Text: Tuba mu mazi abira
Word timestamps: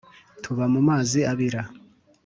Tuba 0.43 0.63
mu 0.73 0.81
mazi 0.89 1.19
abira 1.31 1.61